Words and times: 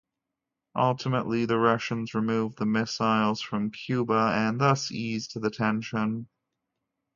Ultimately, 0.79 1.45
the 1.45 1.59
Russians 1.59 2.15
removed 2.15 2.57
the 2.57 2.65
missiles 2.65 3.39
from 3.39 3.69
Cuba 3.69 4.33
and 4.35 4.59
thus 4.59 4.91
eased 4.91 5.39
the 5.39 5.51
tension. 5.51 6.27